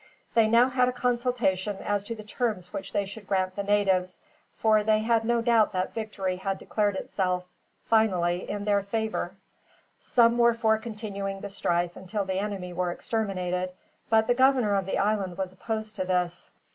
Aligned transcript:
They 0.33 0.47
now 0.47 0.67
had 0.69 0.89
a 0.89 0.93
consultation 0.93 1.75
as 1.77 2.03
to 2.05 2.15
the 2.15 2.23
terms 2.23 2.73
which 2.73 2.91
they 2.91 3.05
should 3.05 3.27
grant 3.27 3.55
the 3.55 3.61
natives; 3.61 4.19
for 4.57 4.81
they 4.83 4.97
had 5.01 5.23
no 5.23 5.43
doubt 5.43 5.73
that 5.73 5.93
victory 5.93 6.37
had 6.37 6.57
declared 6.57 6.95
itself, 6.95 7.45
finally, 7.85 8.49
in 8.49 8.65
their 8.65 8.81
favor 8.81 9.35
Some 9.99 10.39
were 10.39 10.55
for 10.55 10.79
continuing 10.79 11.41
the 11.41 11.51
strife 11.51 11.95
until 11.95 12.25
the 12.25 12.39
enemy 12.39 12.73
were 12.73 12.89
exterminated; 12.89 13.73
but 14.09 14.25
the 14.25 14.33
governor 14.33 14.73
of 14.73 14.87
the 14.87 14.97
island 14.97 15.37
was 15.37 15.53
opposed 15.53 15.95
to 15.97 16.03
this. 16.05 16.49